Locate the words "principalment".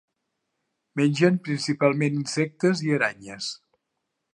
1.49-2.19